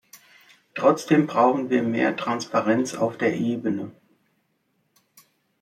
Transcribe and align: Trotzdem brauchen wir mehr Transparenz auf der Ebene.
Trotzdem 0.73 1.27
brauchen 1.27 1.69
wir 1.69 1.83
mehr 1.83 2.15
Transparenz 2.15 2.95
auf 2.95 3.19
der 3.19 3.35
Ebene. 3.35 3.91